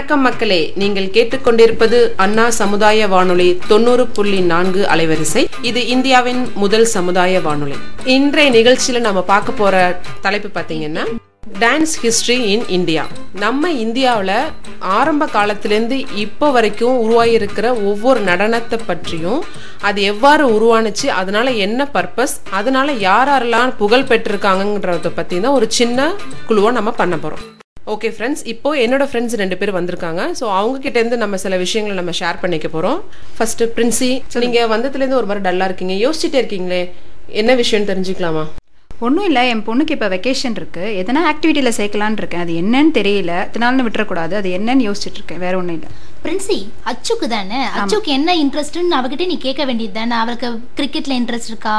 வணக்கம் 0.00 0.26
மக்களே. 0.26 0.72
நீங்கள் 0.80 1.10
கேட்டுக்கொண்டிருப்பது 1.14 2.12
அண்ணா 2.16 2.50
சமுதாய 2.50 3.08
வானொலி 3.08 3.58
தொண்ணூறு 3.68 4.06
புள்ளி 4.06 4.40
நான்கு 4.40 4.82
அலைவரிசை. 4.92 5.42
இது 5.62 5.80
இந்தியாவின் 5.86 6.40
முதல் 6.54 6.84
சமுதாய 6.84 7.40
வானொலி. 7.40 7.76
இன்றைய 8.04 8.50
நிகழ்ச்சியில 8.50 8.98
நம்ம 8.98 9.22
பார்க்க 9.22 9.52
போற 9.52 10.00
தலைப்பு 10.20 10.48
பார்த்தீங்கன்னா 10.54 11.04
டான்ஸ் 11.60 11.94
ஹிஸ்டரி 12.04 12.38
இன் 12.54 12.64
இந்தியா. 12.68 13.04
நம்ம 13.44 13.72
இந்தியாவில் 13.84 14.34
ஆரம்ப 14.78 15.28
காலத்திலேருந்து 15.36 15.98
இப்போ 16.24 16.50
வரைக்கும் 16.50 16.98
உருவாகியிருக்கிற 17.04 17.68
ஒவ்வொரு 17.90 18.20
நடனத்தை 18.20 18.80
பற்றியும் 18.86 19.44
அது 19.82 20.02
எவ்வாறு 20.02 20.46
உருவானுச்சு 20.56 21.08
அதனால 21.20 21.50
என்ன 21.50 21.90
பர்பஸ் 21.92 22.36
அதனால 22.50 22.92
யார் 22.92 23.28
யாரெல்லாம் 23.28 23.76
புகழ் 23.76 24.10
பெற்றிருக்காங்கன்றத 24.12 25.14
பற்றி 25.14 25.40
தான் 25.40 25.58
ஒரு 25.60 25.68
சின்ன 25.70 26.12
குழுவை 26.46 26.72
நம்ம 26.72 26.90
பண்ண 26.90 27.16
போகிறோம் 27.16 27.46
ஓகே 27.92 28.08
ஃப்ரெண்ட்ஸ் 28.14 28.42
இப்போ 28.52 28.70
என்னோட 28.84 29.04
ஃப்ரெண்ட்ஸ் 29.10 29.36
ரெண்டு 29.42 29.56
பேர் 29.60 29.76
வந்திருக்காங்க. 29.76 30.22
ஸோ 30.38 30.44
அவங்க 30.58 30.78
கிட்ட 30.86 30.96
இருந்து 31.02 31.18
நம்ம 31.22 31.36
சில 31.44 31.56
விஷயங்களை 31.64 31.94
நம்ம 32.00 32.12
ஷேர் 32.20 32.40
பண்ணிக்க 32.42 32.68
போறோம். 32.76 32.98
ஃபர்ஸ்ட் 33.36 33.62
பிரின்சி 33.76 34.10
நீங்க 34.44 34.60
வந்ததுலேருந்து 34.74 35.20
ஒரு 35.20 35.28
மாதிரி 35.30 35.44
டல்லா 35.48 35.68
இருக்கீங்க. 35.70 35.94
யோசிச்சுட்டே 36.06 36.40
இருக்கீங்களே 36.42 36.82
என்ன 37.42 37.54
விஷயம் 37.62 37.88
தெரிஞ்சுக்கலாமா? 37.90 38.44
ஒன்றும் 39.06 39.26
இல்லை 39.28 39.42
என் 39.50 39.62
பொண்ணுக்கு 39.66 39.94
இப்போ 39.96 40.08
வெக்கேஷன் 40.14 40.56
இருக்கு. 40.60 40.82
எதனா 41.02 41.20
ஆக்டிவிட்டியில் 41.30 41.76
சேர்க்கலான்னு 41.78 42.20
இருக்கேன். 42.22 42.42
அது 42.44 42.54
என்னன்னு 42.62 42.92
தெரியல. 42.98 43.34
தினால்னு 43.54 43.84
விட்டுறக்கூடாது. 43.86 44.34
அது 44.40 44.48
என்னன்னு 44.56 44.86
யோசிச்சுட்டு 44.88 45.20
இருக்கேன். 45.20 45.40
வேற 45.44 45.54
ஒன்றும் 45.60 45.78
இல்லை. 45.78 45.90
பிரின்சி 46.24 46.58
அச்சுக்கு 46.90 47.28
தானே? 47.36 47.60
அச்சுக்கு 47.76 48.10
என்ன 48.18 48.34
இன்ட்ரெஸ்ட்னு 48.42 48.98
அவகிட்ட 48.98 49.26
நீ 49.32 49.38
கேட்க 49.46 49.64
வேண்டியது 49.70 49.96
தானே? 50.00 50.16
அவளுக்கு 50.22 50.50
கிரிக்கெட்ல 50.80 51.14
இன்ட்ரெஸ்ட் 51.20 51.52
இருக்கா? 51.52 51.76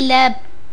இல்ல 0.00 0.12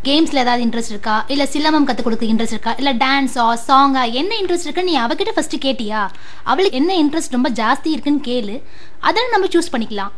கேம்ஸ்ல 0.05 0.43
ஏதாவது 0.43 0.63
இன்ட்ரெஸ்ட் 0.65 0.93
இருக்கா? 0.95 1.25
இல்ல 1.27 1.43
சிலம்பம் 1.53 1.87
கத்து 1.87 2.01
கொடுக்க 2.03 2.25
இன்ட்ரெஸ்ட் 2.25 2.55
இருக்கா? 2.57 2.73
இல்ல 2.77 2.93
டான்ஸா 2.93 3.45
சாங்கா 3.67 4.03
என்ன 4.11 4.31
இன்ட்ரெஸ்ட் 4.41 4.67
இருக்குன்னு 4.67 4.91
நீ 4.91 4.99
அவகிட்ட 4.99 5.33
ஃபர்ஸ்ட் 5.35 5.57
கேட்டியா? 5.65 6.01
அவளுக்கு 6.43 6.77
என்ன 6.77 6.93
இன்ட்ரெஸ்ட் 7.03 7.37
ரொம்ப 7.37 7.49
ஜாஸ்தி 7.49 7.89
இருக்குன்னு 7.95 8.27
கேளு. 8.29 8.61
அதை 8.99 9.23
நம்ம 9.31 9.47
சூஸ் 9.55 9.73
பண்ணிக்கலாம். 9.73 10.13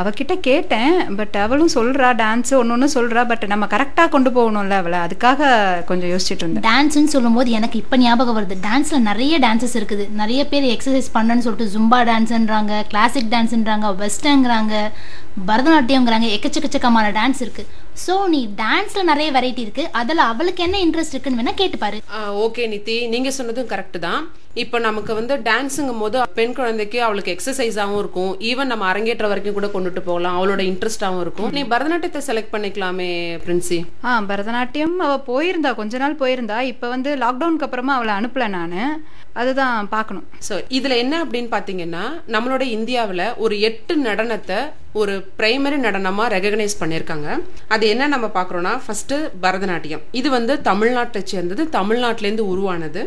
அவகிட்ட 0.00 0.34
கேட்டேன் 0.40 1.14
பட் 1.18 1.36
அவளும் 1.44 1.70
சொல்றா 1.74 2.08
டான்ஸ் 2.22 2.50
ஒன்று 2.58 2.74
ஒன்று 2.74 2.88
சொல்றா 2.96 3.22
பட் 3.28 3.44
நம்ம 3.52 3.66
கரெக்டாக 3.66 4.08
கொண்டு 4.08 4.30
போகணும்ல 4.36 4.76
அவளை. 4.80 4.98
அதுக்காக 5.06 5.40
கொஞ்சம் 5.84 6.10
யோசிச்சுட்டு 6.10 6.44
இருந்தேன். 6.44 6.66
டான்ஸ்னு 6.68 7.12
சொல்லும்போது 7.14 7.50
எனக்கு 7.50 7.78
இப்போ 7.78 7.96
ஞாபகம் 7.96 8.38
வருது. 8.38 8.56
டான்ஸில் 8.66 9.06
நிறைய 9.10 9.38
டான்சஸ் 9.38 9.76
இருக்குது. 9.80 10.06
நிறைய 10.20 10.46
பேர் 10.52 10.68
எக்ஸசைஸ் 10.74 11.10
பண்ணணும்னு 11.16 11.46
சொல்லிட்டு 11.46 11.72
ஜும்பா 11.74 12.00
டான்ஸ்ன்றாங்க 12.10 12.82
கிளாசிக் 12.92 13.32
டான்ஸ்ன்றாங்க 13.34 13.90
வெஸ்டர்ங்கிறாங்க 14.04 14.74
பரதநாட்டியம்ங்கிறாங்க 15.48 16.28
எக்கச்சக்கச்சக்கமான 16.36 17.12
டான்ஸ் 17.18 17.42
இருக்கு. 17.46 17.66
ஸோ 18.04 18.14
நீ 18.34 18.40
டான்ஸில் 18.62 19.08
நிறைய 19.12 19.28
வெரைட்டி 19.36 19.62
இருக்கு. 19.66 19.84
அதில் 20.00 20.28
அவளுக்கு 20.30 20.60
என்ன 20.66 20.76
இன்ட்ரெஸ்ட் 20.86 21.14
இருக்குன்னு 21.14 21.40
வேணா 21.40 21.54
கேட்டு 21.60 21.78
பாரு. 21.84 21.98
ஓகே 22.44 22.64
நித்தி. 22.72 22.96
நீங்க 23.14 23.30
சொன்னதும் 23.38 23.70
கரெக்ட் 23.72 23.98
தான். 24.08 24.22
இப்போ 24.62 24.76
நமக்கு 24.86 25.12
வந்து 25.18 25.34
டான்ஸுங்கும் 25.48 26.00
போது 26.02 26.22
பெண் 26.38 26.54
குழந்தைக்கு 26.58 26.98
அவளுக்கு 27.06 27.32
எக்ஸசைஸாகவும் 27.34 28.00
இருக்கும். 28.02 28.32
ஈவன் 28.50 28.70
நம்ம 28.72 28.86
அரங்கேற்ற 28.92 29.26
வரைக்கும் 29.32 29.56
கூட 29.58 29.68
கொண்டுட்டு 29.74 30.02
போகலாம். 30.08 30.36
அவளோட 30.38 30.62
இன்ட்ரெஸ்டாகவும் 30.70 31.22
இருக்கும். 31.24 31.52
நீ 31.56 31.62
பரதநாட்டியத்தை 31.72 32.22
செலக்ட் 32.28 32.54
பண்ணிக்கலாமே 32.54 33.10
பிரின்சி. 33.44 33.78
ஆ 34.08 34.16
பரதநாட்டியம். 34.30 34.96
அவள் 35.06 35.26
போயிருந்தா 35.30 35.72
கொஞ்ச 35.80 35.98
நாள் 36.04 36.20
போயிருந்தா 36.22 36.58
இப்போ 36.72 36.88
வந்து 36.94 37.12
லாக்டவுனுக்கு 37.24 37.68
அப்புறமா 37.68 37.94
அவளை 37.98 38.14
அனுப்பல 38.20 38.48
நான். 38.58 38.80
அதுதான் 39.40 39.88
பார்க்கணும். 39.94 40.26
ஸோ 40.46 40.54
இதுல 40.78 40.94
என்ன 41.02 41.14
அப்படின்னு 41.24 41.50
பாத்தீங்கன்னா 41.56 42.04
நம்மளோட 42.34 42.62
இந்தியாவில் 42.76 43.24
ஒரு 43.44 43.56
எட்டு 43.68 43.94
நடனத்தை 44.08 44.58
ஒரு 44.92 45.14
பிரைமரி 45.38 45.78
நடனமாக 45.86 46.32
ரெகக்னைஸ் 46.34 46.80
பண்ணியிருக்காங்க 46.80 47.28
அது 47.68 47.88
என்ன 47.88 48.08
நம்ம 48.08 48.26
பார்க்குறோன்னா 48.34 48.72
ஃபஸ்ட்டு 48.84 49.16
பரதநாட்டியம். 49.42 50.02
இது 50.10 50.30
வந்து 50.30 50.54
தமிழ்நாட்டை 50.70 51.22
சேர்ந்தது 51.22 51.64
தமிழ்நாட்டிலேருந்து 51.64 52.46
உருவானது. 52.52 53.02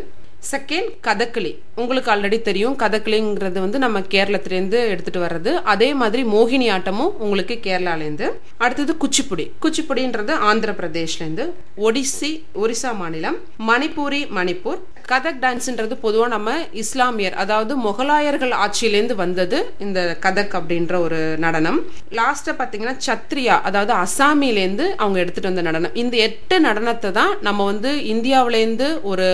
செகண்ட் 0.50 0.90
கதகளி. 1.06 1.50
உங்களுக்கு 1.80 2.10
ஆல்ரெடி 2.12 2.42
தெரியும் 2.42 2.76
கதகளிங்கிறது 2.82 3.58
வந்து 3.64 3.78
நம்ம 3.84 4.00
கேரளத்திலேருந்து 4.14 4.80
எடுத்துகிட்டு 4.92 5.20
வர்றது. 5.26 5.52
அதே 5.72 5.94
மாதிரி 5.94 6.22
மோகினி 6.24 6.68
ஆட்டமும் 6.76 7.12
உங்களுக்கு 7.24 7.58
கேரளாலேருந்து. 7.66 8.28
அடுத்தது 8.64 8.94
குச்சிப்புடி. 9.04 9.46
குச்சிப்புடின்றது 9.64 10.30
ஆந்திர 10.50 10.72
பிரதேஷ்லேருந்து 10.80 11.46
ஒடிசி 11.86 12.32
ஒரிசா 12.62 12.96
மாநிலம். 13.02 13.38
மணிப்பூரி 13.70 14.22
மணிப்பூர். 14.38 14.80
கதக் 15.10 15.40
டான்ஸுன்றது 15.42 15.94
பொதுவாக 16.02 16.30
நம்ம 16.32 16.50
இஸ்லாமியர் 16.82 17.36
அதாவது 17.42 17.72
முகலாயர்கள் 17.86 18.52
ஆட்சியிலேருந்து 18.64 19.14
வந்தது 19.14 19.58
இந்த 19.78 20.00
கதக் 20.24 20.54
அப்படின்ற 20.58 20.94
ஒரு 21.06 21.18
நடனம். 21.44 21.78
லாஸ்ட்டாக 22.18 22.54
பார்த்தீங்கன்னா 22.60 22.94
சத்ரியா 23.06 23.56
அதாவது 23.68 23.92
அசாமிலேருந்து 24.02 24.86
அவங்க 25.02 25.18
எடுத்துகிட்டு 25.24 25.50
வந்த 25.50 25.62
நடனம். 25.62 25.94
இந்த 26.02 26.16
எட்டு 26.16 26.58
நடனத்தை 26.68 27.10
தான் 27.10 27.32
நம்ம 27.40 27.64
வந்து 27.64 27.92
இந்தியாவிலேருந்து 28.14 28.88
ஒரு 29.02 29.28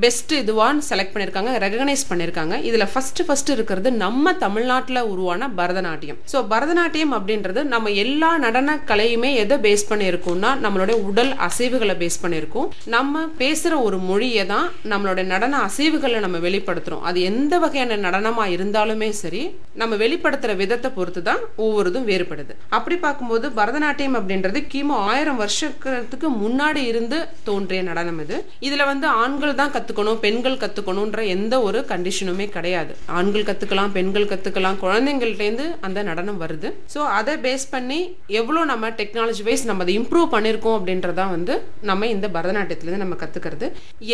பெஸ்ட் 0.00 0.34
இதுவான்னு 0.50 0.86
செலக்ட் 0.90 1.14
பண்ணியிருக்காங்க 1.14 1.50
ரெகனைஸ் 1.64 2.04
பண்ணியிருக்காங்க 2.10 2.54
இதில் 2.68 2.88
ஃபஸ்ட்டு 2.92 3.24
ஃபஸ்ட்டு 3.26 3.54
இருக்கிறது 3.56 3.88
நம்ம 4.04 4.32
தமிழ்நாட்டில் 4.44 5.00
உருவான 5.12 5.48
பரதநாட்டியம். 5.58 6.18
ஸோ 6.32 6.38
பரதநாட்டியம் 6.52 7.14
அப்படின்றது 7.16 7.60
நம்ம 7.72 7.90
எல்லா 8.04 8.30
நடன 8.44 8.76
கலையுமே 8.90 9.30
எதை 9.42 9.56
பேஸ் 9.66 9.84
பண்ணியிருக்கோம்னா 9.90 10.50
நம்மளுடைய 10.64 10.96
உடல் 11.08 11.32
அசைவுகளை 11.46 11.94
பேஸ் 12.02 12.18
பண்ணியிருக்கோம். 12.22 12.68
நம்ம 12.94 13.24
பேசுகிற 13.42 13.74
ஒரு 13.86 13.98
மொழியை 14.08 14.44
தான் 14.52 14.66
நம்மளுடைய 14.92 15.26
நடன 15.34 15.60
அசைவுகளை 15.68 16.20
நம்ம 16.26 16.38
வெளிப்படுத்துகிறோம் 16.46 17.04
அது 17.10 17.20
எந்த 17.30 17.54
வகையான 17.64 17.98
நடனமாக 18.06 18.54
இருந்தாலுமே 18.56 19.10
சரி 19.22 19.42
நம்ம 19.82 19.96
வெளிப்படுத்துகிற 20.04 20.54
விதத்தை 20.62 20.90
பொறுத்து 20.98 21.22
தான் 21.28 21.42
ஒவ்வொருதும் 21.64 22.06
வேறுபடுது. 22.10 22.54
அப்படி 22.76 22.98
பார்க்கும்போது 23.04 23.48
பரதநாட்டியம் 23.60 24.16
அப்படின்றது 24.20 24.60
கிமு 24.72 24.96
ஆயிரம் 25.10 25.40
வருஷத்துக்கு 25.42 26.28
முன்னாடி 26.42 26.82
இருந்து 26.92 27.18
தோன்றிய 27.48 27.82
நடனம் 27.90 28.20
இது. 28.24 28.36
இதில் 28.66 28.88
வந்து 28.90 29.06
ஆண்கள் 29.22 29.58
தான் 29.60 29.72
கற்றுக்கணும் 29.76 30.20
பெண்கள் 30.24 30.39
பெண்கள் 30.40 30.60
கத்துக்கணும்ன்ற 30.60 31.22
எந்த 31.32 31.54
ஒரு 31.66 31.78
கண்டிஷனுமே 31.88 32.44
கிடையாது. 32.54 32.92
ஆண்கள் 33.16 33.44
கத்துக்கலாம் 33.48 33.90
பெண்கள் 33.96 34.28
கத்துக்கலாம் 34.30 34.78
குழந்தைங்கள்ட்டேருந்து 34.82 35.64
அந்த 35.86 35.98
நடனம் 36.08 36.38
வருது. 36.42 36.68
ஸோ 36.92 37.00
அதை 37.16 37.34
பேஸ் 37.46 37.64
பண்ணி 37.72 37.98
எவ்வளோ 38.40 38.60
நம்ம 38.70 38.90
டெக்னாலஜி 39.00 39.42
வைஸ் 39.48 39.64
நம்ம 39.70 39.84
அதை 39.84 39.94
இம்ப்ரூவ் 40.00 40.28
பண்ணியிருக்கோம் 40.34 40.76
அப்படின்றதான் 40.78 41.32
வந்து 41.34 41.56
நம்ம 41.88 42.08
இந்த 42.14 42.28
பரதநாட்டியத்துலேருந்து 42.36 43.02
நம்ம 43.04 43.18
கத்துக்கிறது. 43.22 43.68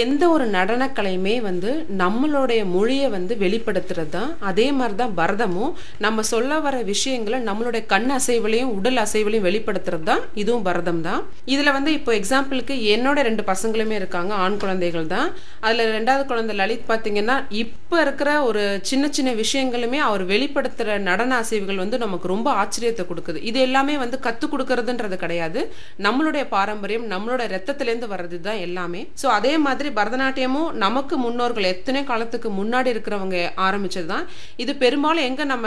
எந்த 0.05 0.23
ஒரு 0.35 0.47
நடனக்கலையுமே 0.57 1.37
வந்து 1.49 1.71
நம்மளுடைய 2.03 2.65
மொழியை 2.75 3.11
வந்து 3.17 3.37
வெளிப்படுத்துறது 3.45 4.13
தான். 4.17 4.33
அதே 4.53 4.67
மாதிரி 4.81 4.99
தான் 5.03 5.15
பரதமும் 5.21 5.73
நம்ம 6.07 6.25
சொல்ல 6.33 6.59
வர 6.67 6.83
விஷயங்களை 6.93 7.41
நம்மளுடைய 7.51 7.85
கண் 7.95 8.11
அசைவுலையும் 8.19 8.75
உடல் 8.81 9.01
அசைவுலையும் 9.05 9.47
வெளிப்படுத்துறது 9.51 10.07
தான். 10.11 10.25
இதுவும் 10.43 10.67
பரதம் 10.71 11.05
தான். 11.09 11.23
இதில் 11.55 11.75
வந்து 11.79 11.93
இப்போ 12.01 12.13
எக்ஸாம்பிளுக்கு 12.21 12.77
என்னோட 12.97 13.19
ரெண்டு 13.31 13.45
பசங்களுமே 13.53 13.97
இருக்காங்க. 14.03 14.35
ஆண் 14.45 14.61
குழந்தைகள் 14.65 15.09
தான். 15.17 15.31
அதில் 15.67 15.93
ரெண்டாவது 15.97 16.16
குழந்தை 16.31 16.55
லலித் 16.61 16.89
பார்த்தீங்கன்னா 16.91 17.37
இப்போ 17.63 17.97
இருக்கிற 18.05 18.31
ஒரு 18.49 18.63
சின்ன 18.91 19.05
சின்ன 19.17 19.31
விஷயங்களுமே 19.43 19.99
அவர் 20.09 20.25
வெளிப்படுத்துகிற 20.33 20.97
நடன 21.09 21.37
அசைவுகள் 21.43 21.83
வந்து 21.83 21.99
நமக்கு 22.05 22.27
ரொம்ப 22.35 22.49
ஆச்சரியத்தை 22.63 23.05
கொடுக்குது. 23.11 23.39
இது 23.51 23.59
எல்லாமே 23.67 23.95
வந்து 24.05 24.19
கற்றுக் 24.27 24.53
கொடுக்கறதுன்றது 24.53 25.19
கிடையாது. 25.25 25.61
நம்மளுடைய 26.07 26.45
பாரம்பரியம் 26.55 27.07
நம்மளோட 27.13 27.43
ரத்தத்திலேருந்து 27.55 28.11
வர்றது 28.15 28.41
தான் 28.49 28.63
எல்லாமே. 28.67 29.03
ஸோ 29.23 29.27
அதே 29.39 29.55
மாதிரி 29.67 29.91
பரதநாட்டியமும் 30.01 30.71
நமக்கு 30.85 31.17
முன்னோர்கள் 31.25 31.71
எத்தனை 31.75 32.03
காலத்துக்கு 32.11 32.51
முன்னாடி 32.61 32.89
இருக்கிறவங்க 32.95 33.37
ஆரம்பிச்சது 33.67 34.09
தான் 34.13 34.27
இது 34.65 34.73
பெரும்பாலும் 34.83 35.27
எங்கே 35.29 35.45
நம்ம 35.55 35.67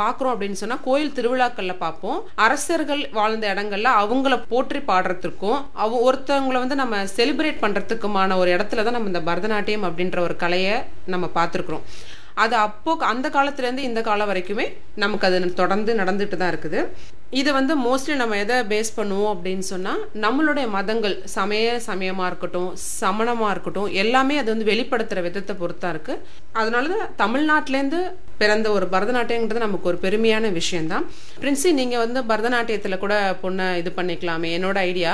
பார்க்குறோம் 0.00 0.32
அப்படின்னு 0.34 0.60
சொன்னால் 0.62 0.84
கோயில் 0.88 1.14
திருவிழாக்களில் 1.18 1.80
பார்ப்போம் 1.84 2.18
அரசர்கள் 2.46 3.02
வாழ்ந்த 3.18 3.46
இடங்கள்ல 3.54 3.90
அவங்கள 4.02 4.34
போற்றி 4.52 4.80
பாடுறதுக்கும் 4.90 5.58
அவ 5.84 5.98
ஒருத்தவங்களை 6.08 6.58
வந்து 6.64 6.80
நம்ம 6.82 7.02
செலிப்ரேட் 7.16 7.62
பண்ணுறதுக்குமான 7.64 8.36
ஒரு 8.42 8.50
இடத்துல 8.56 8.84
தான் 8.84 8.96
நம்ம 8.96 9.10
இந்த 9.12 9.22
பரதநாட்டியம் 9.28 9.86
அப்படின்ற 9.90 10.20
ஒரு 10.28 10.36
கலையை 10.44 10.78
நம்ம 11.14 11.30
பார்த்துருக்குறோம். 11.38 11.86
அது 12.42 12.54
அப்போ 12.66 12.90
அந்த 13.12 13.26
காலத்துலேருந்து 13.36 13.88
இந்த 13.90 14.00
காலம் 14.08 14.28
வரைக்குமே 14.30 14.66
நமக்கு 15.02 15.26
அது 15.28 15.38
தொடர்ந்து 15.62 15.92
நடந்துட்டு 16.00 16.36
தான் 16.42 16.52
இருக்குது. 16.52 16.82
இதை 17.40 17.50
வந்து 17.56 17.72
மோஸ்ட்லி 17.86 18.14
நம்ம 18.20 18.36
எதை 18.44 18.56
பேஸ் 18.70 18.90
பண்ணுவோம் 18.96 19.32
அப்படின்னு 19.32 19.64
சொன்னால் 19.72 20.00
நம்மளுடைய 20.24 20.66
மதங்கள் 20.76 21.14
சமய 21.34 21.66
சமயமாக 21.88 22.28
இருக்கட்டும் 22.30 22.70
சமணமாக 23.00 23.50
இருக்கட்டும் 23.54 23.90
எல்லாமே 24.02 24.36
அது 24.40 24.50
வந்து 24.52 24.68
வெளிப்படுத்துகிற 24.70 25.22
விதத்தை 25.26 25.54
பொறுத்தா 25.60 25.90
இருக்குது 25.94 26.22
அதனால 26.60 26.88
தான் 26.94 27.12
தமிழ்நாட்டிலேருந்து 27.22 28.00
பிறந்த 28.40 28.68
ஒரு 28.76 28.88
பரதநாட்டியங்கிறது 28.94 29.66
நமக்கு 29.66 29.90
ஒரு 29.92 30.00
பெருமையான 30.06 30.50
விஷயம்தான். 30.60 31.06
பிரின்சி 31.42 31.72
நீங்கள் 31.80 32.04
வந்து 32.04 32.22
பரதநாட்டியத்தில் 32.32 33.02
கூட 33.04 33.16
பொண்ணை 33.44 33.68
இது 33.82 33.92
பண்ணிக்கலாமே. 34.00 34.50
என்னோட 34.58 34.78
ஐடியா 34.92 35.12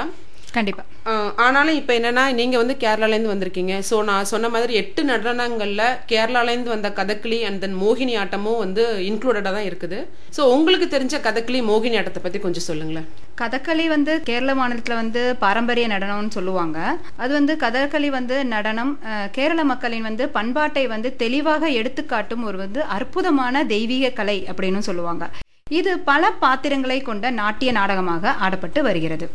கண்டிப்பா. 0.56 0.82
ஆஹ் 1.10 1.32
ஆனாலும் 1.44 1.78
இப்போ 1.80 1.92
என்னன்னா 1.98 2.24
நீங்க 2.38 2.56
வந்து 2.62 2.74
கேரளாலேருந்து 2.82 3.32
வந்திருக்கீங்க. 3.32 3.74
ஸோ 3.88 3.96
நான் 4.10 4.28
சொன்ன 4.30 4.48
மாதிரி 4.54 4.72
எட்டு 4.80 5.02
நடனங்கள்ல 5.10 5.82
கேரளாலேருந்து 6.12 6.72
வந்த 6.74 6.88
கதகளி 6.98 7.38
அண்ட் 7.48 7.60
தென் 7.64 7.76
மோகினி 7.82 8.14
ஆட்டமும் 8.22 8.60
வந்து 8.64 8.84
இன்க்ளூடடாக 9.08 9.54
தான் 9.56 9.68
இருக்குது. 9.70 9.98
ஸோ 10.36 10.42
உங்களுக்கு 10.56 10.88
தெரிஞ்ச 10.94 11.20
கதகளி 11.26 11.60
மோகினி 11.70 11.98
ஆட்டத்தை 12.00 12.22
பத்தி 12.26 12.40
கொஞ்சம் 12.46 12.66
சொல்லுங்களேன். 12.68 13.08
கதகளி 13.42 13.86
வந்து 13.94 14.12
கேரள 14.28 14.50
மாநிலத்தில் 14.60 15.00
வந்து 15.02 15.22
பாரம்பரிய 15.44 15.86
நடனம்னு 15.94 16.36
சொல்லுவாங்க. 16.38 16.78
அது 17.22 17.32
வந்து 17.38 17.54
கதகளி 17.64 18.10
வந்து 18.18 18.38
நடனம் 18.54 18.92
கேரள 19.38 19.60
மக்களின் 19.72 20.08
வந்து 20.10 20.26
பண்பாட்டை 20.36 20.84
வந்து 20.94 21.10
தெளிவாக 21.24 21.70
எடுத்துக்காட்டும் 21.80 22.46
ஒரு 22.50 22.58
வந்து 22.64 22.82
அற்புதமான 22.96 23.64
தெய்வீக 23.74 24.14
கலை 24.20 24.38
அப்படின்னு 24.52 24.82
சொல்லுவாங்க. 24.88 25.26
இது 25.78 25.92
பல 26.10 26.24
பாத்திரங்களை 26.42 26.96
கொண்ட 27.02 27.30
நாட்டிய 27.42 27.70
நாடகமாக 27.78 28.34
ஆடப்பட்டு 28.46 28.80
வருகிறது. 28.88 29.26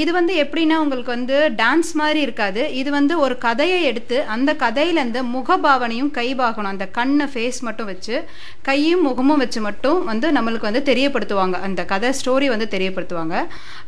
இது 0.00 0.10
வந்து 0.16 0.34
எப்படின்னா 0.42 0.76
உங்களுக்கு 0.82 1.12
வந்து 1.14 1.36
டான்ஸ் 1.60 1.90
மாதிரி 2.00 2.20
இருக்காது. 2.26 2.62
இது 2.80 2.90
வந்து 2.96 3.14
ஒரு 3.24 3.34
கதையை 3.44 3.80
எடுத்து 3.88 4.16
அந்த 4.34 4.50
கதையிலேருந்து 4.62 5.22
முகபாவனையும் 5.34 6.10
கைபாகணும். 6.18 6.70
அந்த 6.74 6.86
கண்ணு 6.98 7.26
ஃபேஸ் 7.32 7.60
மட்டும் 7.66 7.88
வச்சு 7.90 8.16
கையும் 8.68 9.04
முகமும் 9.08 9.42
வச்சு 9.42 9.60
மட்டும் 9.66 9.98
வந்து 10.10 10.28
நம்மளுக்கு 10.36 10.68
வந்து 10.70 10.82
தெரியப்படுத்துவாங்க. 10.90 11.58
அந்த 11.66 11.84
கதை 11.92 12.10
ஸ்டோரி 12.20 12.48
வந்து 12.54 12.68
தெரியப்படுத்துவாங்க. 12.74 13.36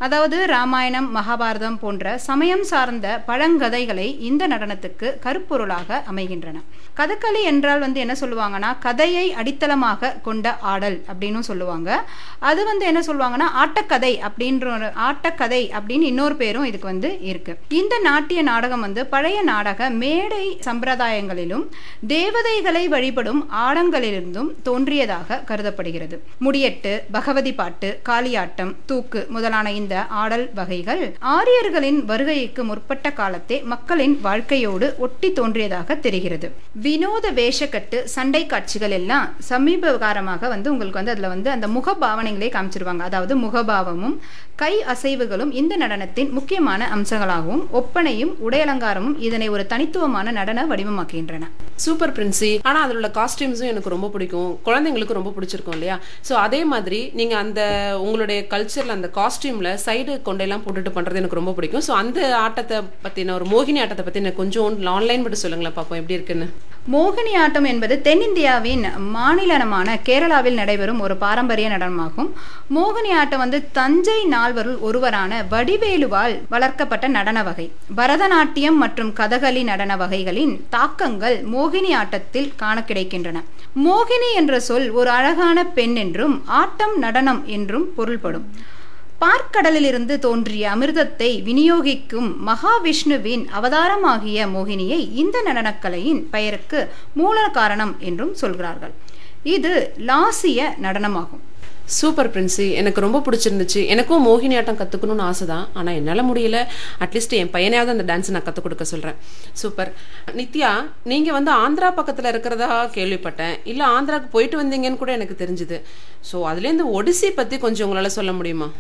அதாவது 0.07 0.39
ராமாயணம் 0.55 1.09
மகாபாரதம் 1.17 1.81
போன்ற 1.85 2.19
சமயம் 2.29 2.67
சார்ந்த 2.73 3.09
பழங்கதைகளை 3.31 4.09
இந்த 4.31 4.43
நடனத்துக்கு 4.55 5.11
கருப்பொருளாக 5.27 6.03
அமைகின்றன. 6.13 6.63
கதகளி 6.99 7.41
என்றால் 7.53 7.83
வந்து 7.85 7.99
என்ன 8.03 8.15
சொல்லுவாங்கன்னா 8.21 8.69
கதையை 8.87 9.27
அடித்தளமாக 9.41 10.13
கொண்ட 10.29 10.47
ஆடல் 10.73 10.99
அப்படின்னு 11.11 11.41
சொல்லுவாங்க. 11.51 11.91
அது 12.51 12.61
வந்து 12.71 12.85
என்ன 12.91 13.01
சொல்லுவாங்கன்னா 13.09 13.49
ஆட்டக்கதை 13.63 14.13
அப்படின்ற 14.29 14.67
ஒரு 14.77 14.89
ஆட்டக்கதை 15.09 15.63
அப்படின்னு 15.95 16.13
இன்னொரு 16.13 16.35
பேரும் 16.35 16.65
இதுக்கு 16.69 16.87
வந்து 16.91 17.09
இருக்கு. 17.31 17.53
இந்த 17.81 17.95
நாட்டிய 18.07 18.41
நாடகம் 18.49 18.83
வந்து 18.85 19.01
பழைய 19.13 19.39
நாடக 19.49 19.89
மேடை 20.03 20.45
சம்பிரதாயங்களிலும் 20.67 21.65
தேவதைகளை 22.13 22.83
வழிபடும் 22.95 23.41
ஆடங்களிலிருந்தும் 23.67 24.49
தோன்றியதாக 24.69 25.39
கருதப்படுகிறது. 25.51 26.17
முடியெட்டு 26.45 26.93
பகவதி 27.17 27.53
பாட்டு 27.61 27.89
காளியாட்டம் 28.09 28.73
தூக்கு 28.87 29.21
முதலான 29.37 29.73
இந்த 29.81 29.95
ஆடல் 30.23 30.47
வகைகள் 30.59 31.05
ஆரியர்களின் 31.37 32.01
வருகைக்கு 32.11 32.65
முற்பட்ட 32.71 33.13
காலத்தே 33.21 33.59
மக்களின் 33.75 34.17
வாழ்க்கையோடு 34.27 34.89
ஒட்டி 35.07 35.31
தோன்றியதாக 35.39 35.99
தெரிகிறது. 36.09 36.51
வினோத 36.87 37.33
வேஷக்கட்டு 37.41 38.01
சண்டை 38.17 38.43
காட்சிகள் 38.55 38.97
எல்லாம் 39.01 39.29
சமீப 39.53 39.95
காலமாக 40.07 40.49
வந்து 40.55 40.71
உங்களுக்கு 40.75 41.01
வந்து 41.01 41.15
அதுல 41.17 41.33
வந்து 41.37 41.51
அந்த 41.57 41.69
முக 41.77 41.97
பாவனைகளை 42.03 42.51
காமிச்சிருவாங்க. 42.57 43.05
அதாவது 43.11 43.37
முகபாவமும் 43.47 44.19
கை 44.63 44.75
அசைவுகளும் 44.93 45.53
இந்த 45.61 45.75
நடனத்தின் 45.85 46.33
முக்கியமான 46.39 46.89
அம்சங்களாகவும் 46.97 47.63
ஒப்பனையும் 47.81 48.33
உடையலங்காரமும் 48.47 49.17
இதனை 49.27 49.49
ஒரு 49.57 49.65
தனித்துவமான 49.73 50.33
நடன 50.39 50.67
வடிவமாக்குகின்றன. 50.73 51.49
சூப்பர் 51.85 52.13
பிரின்சி 52.17 52.51
ஆனா 52.69 52.79
அதுல 52.85 52.99
உள்ள 53.01 53.09
காஸ்டியூம்ஸும் 53.19 53.71
எனக்கு 53.71 53.93
ரொம்ப 53.95 54.09
பிடிக்கும். 54.15 54.51
குழந்தைங்களுக்கு 54.67 55.19
ரொம்ப 55.19 55.33
பிடிச்சிருக்கும் 55.37 55.77
இல்லையா? 55.79 55.97
சோ 56.29 56.33
அதே 56.47 56.61
மாதிரி 56.73 57.01
நீங்க 57.21 57.35
அந்த 57.45 57.63
உங்களுடைய 58.05 58.41
கல்ச்சர்ல 58.53 58.97
அந்த 58.99 59.11
காஸ்டியூமில் 59.19 59.71
சைடு 59.87 60.15
கொண்டையெல்லாம் 60.29 60.65
போட்டுட்டு 60.67 60.93
பண்றது 60.99 61.21
எனக்கு 61.23 61.41
ரொம்ப 61.41 61.55
பிடிக்கும். 61.59 61.85
ஸோ 61.89 61.95
அந்த 62.03 62.21
ஆட்டத்தை 62.45 62.79
பத்தின 63.07 63.35
ஒரு 63.39 63.49
மோகினி 63.55 63.83
ஆட்டத்தை 63.85 64.07
பத்தி 64.07 64.23
எனக்கு 64.25 64.43
கொஞ்சம் 64.43 64.87
ஆன்லைன் 64.99 65.25
மட்டும் 65.27 65.45
சொல்லுங்களேன் 65.45 65.79
பார்ப்போம் 65.81 66.01
எப்படி 66.03 66.19
இருக்குன்னு. 66.19 66.49
மோகினி 66.93 67.35
ஆட்டம் 67.35 67.65
என்பது 67.65 68.01
தென்னிந்தியாவின் 68.05 68.83
மாநிலமான 69.15 69.95
கேரளாவில் 70.05 70.55
நடைபெறும் 70.55 71.01
ஒரு 71.01 71.17
பாரம்பரிய 71.17 71.69
நடனமாகும். 71.69 72.29
மோகினி 72.75 73.11
ஆட்டம் 73.11 73.39
வந்து 73.39 73.71
தஞ்சை 73.73 74.27
நால்வருள் 74.31 74.79
ஒருவரான 74.79 75.45
வடிவேலுவால் 75.51 76.41
வளர்க்கப்பட்ட 76.49 77.09
நடன 77.09 77.43
வகை. 77.43 77.73
பரதநாட்டியம் 77.97 78.79
மற்றும் 78.85 79.15
கதகளி 79.17 79.65
நடன 79.65 79.97
வகைகளின் 79.97 80.61
தாக்கங்கள் 80.69 81.45
மோகினி 81.45 81.95
ஆட்டத்தில் 81.95 82.53
காண 82.57 82.85
கிடைக்கின்றன. 82.87 83.43
மோகினி 83.85 84.31
என்ற 84.35 84.61
சொல் 84.61 84.91
ஒரு 84.91 85.11
அழகான 85.11 85.65
பெண் 85.65 85.95
என்றும் 85.95 86.43
ஆட்டம் 86.47 86.99
நடனம் 86.99 87.43
என்றும் 87.47 87.95
பொருள்படும். 87.95 88.55
பார்க்கடலிலிருந்து 89.25 90.15
தோன்றிய 90.25 90.65
அமிர்தத்தை 90.75 91.31
விநியோகிக்கும் 91.49 92.31
மகாவிஷ்ணுவின் 92.49 93.45
அவதாரமாகிய 93.59 94.47
மோகினியை 94.55 95.01
இந்த 95.23 95.37
நடனக்கலையின் 95.49 96.23
பெயருக்கு 96.35 96.81
மூல 97.21 97.47
காரணம் 97.59 97.95
என்றும் 98.11 98.37
சொல்கிறார்கள். 98.43 98.95
இது 99.57 99.73
லாசிய 100.11 100.61
நடனமாகும். 100.85 101.43
சூப்பர் 101.97 102.31
பிரின்ஸி 102.35 102.67
எனக்கு 102.81 103.01
ரொம்ப 103.05 103.19
பிடிச்சிருந்துச்சு. 103.25 103.81
எனக்கும் 103.95 104.23
மோகினி 104.27 104.55
ஆட்டம் 104.61 104.79
கற்றுக்கணும்னு 104.79 105.25
ஆசை 105.31 105.47
தான் 105.51 105.67
ஆனால் 105.79 105.97
என்னால் 105.99 106.29
முடியல. 106.29 106.61
அட்லீஸ்ட் 107.05 107.35
என் 107.41 107.53
பையனையாவது 107.57 107.95
அந்த 107.95 108.07
டான்ஸ் 108.11 108.33
நான் 108.37 108.47
கற்றுக் 108.47 108.67
கொடுக்க 108.67 108.85
சொல்கிறேன் 108.93 109.19
சூப்பர் 109.63 109.91
நித்யா 110.39 110.71
நீங்கள் 111.13 111.37
வந்து 111.39 111.53
ஆந்திரா 111.65 111.91
பக்கத்தில் 111.99 112.31
இருக்கிறதா 112.33 112.71
கேள்விப்பட்டேன். 112.97 113.55
இல்லை 113.73 113.87
ஆந்திராவுக்கு 113.97 114.35
போயிட்டு 114.37 114.59
வந்தீங்கன்னு 114.63 115.03
கூட 115.03 115.13
எனக்கு 115.19 115.37
தெரிஞ்சுது. 115.43 115.79
ஸோ 116.31 116.39
அதுலேருந்து 116.53 116.89
ஒடிசி 116.99 117.31
பற்றி 117.41 117.59
கொஞ்சம் 117.67 117.87
உங்களால் 117.89 118.17
சொல்ல 118.19 118.33
முடியுமா? 118.41 118.71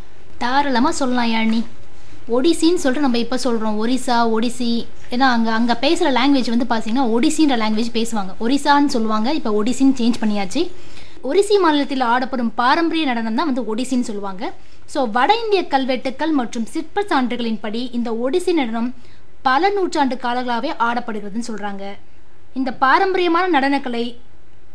தாராளமாக 0.44 0.94
சொல்லலாம் 1.00 1.32
யாழ்னி. 1.34 1.62
ஒடிசின்னு 2.36 2.82
சொல்லிட்டு 2.82 3.06
நம்ம 3.06 3.18
இப்போ 3.24 3.36
சொல்கிறோம் 3.44 3.78
ஒரிசா 3.82 4.16
ஒடிசி. 4.34 4.68
ஏன்னா 5.14 5.26
அங்கே 5.36 5.50
அங்கே 5.58 5.74
பேசுகிற 5.84 6.10
லாங்குவேஜ் 6.18 6.52
வந்து 6.52 6.66
பார்த்தீங்கன்னா 6.70 7.06
ஒடிசின்ற 7.14 7.56
லாங்குவேஜ் 7.62 7.90
பேசுவாங்க. 7.96 8.32
ஒரிசான்னு 8.44 8.92
சொல்லுவாங்க. 8.94 9.28
இப்போ 9.38 9.50
ஒடிசின்னு 9.60 9.98
சேஞ்ச் 10.00 10.20
பண்ணியாச்சு. 10.22 10.62
ஒரிசி 11.30 11.54
மாநிலத்தில் 11.64 12.04
ஆடப்படும் 12.12 12.50
பாரம்பரிய 12.60 13.04
நடனம் 13.10 13.38
தான் 13.40 13.48
வந்து 13.50 13.62
ஒடிசின்னு 13.72 14.08
சொல்லுவாங்க. 14.10 14.44
ஸோ 14.92 15.02
வட 15.16 15.30
இந்திய 15.42 15.60
கல்வெட்டுக்கள் 15.74 16.32
மற்றும் 16.40 16.66
சிற்ப 16.74 17.04
சான்றுகளின்படி 17.12 17.82
இந்த 17.98 18.10
ஒடிசி 18.24 18.52
நடனம் 18.60 18.88
பல 19.48 19.70
நூற்றாண்டு 19.76 20.16
காலங்களாகவே 20.24 20.70
ஆடப்படுகிறதுன்னு 20.86 21.48
சொல்கிறாங்க 21.50 21.84
இந்த 22.60 22.70
பாரம்பரியமான 22.84 23.44
நடனக்கலை 23.56 24.04